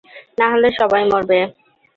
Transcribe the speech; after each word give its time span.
নাহলে 0.39 0.67
সবাই 0.79 1.03
মরবে। 1.11 1.39